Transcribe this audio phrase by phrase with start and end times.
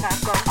[0.00, 0.49] back up.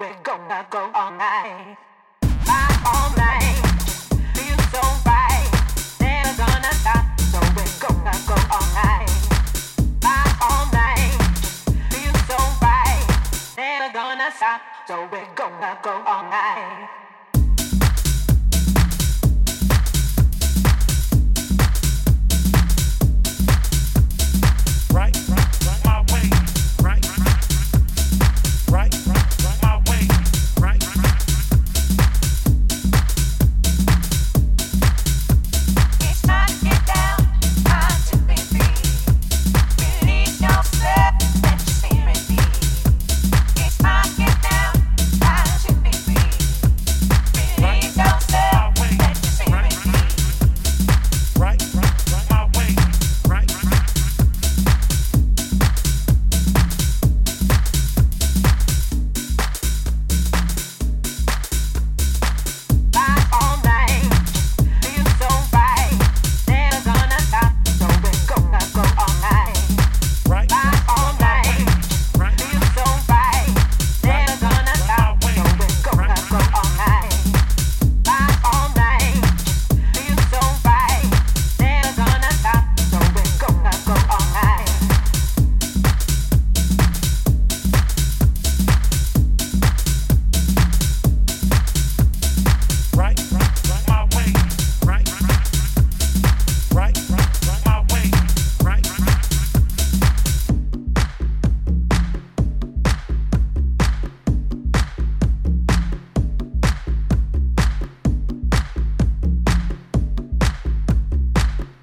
[0.00, 1.76] We're gonna go all night.
[2.86, 3.60] All night.
[4.72, 5.48] So right.
[6.00, 7.04] Never gonna stop.
[7.20, 9.10] So we're gonna go all night.
[10.40, 11.12] All night.
[12.26, 13.04] So right.
[13.56, 14.62] Never gonna stop.
[14.86, 17.07] So we're gonna go all night.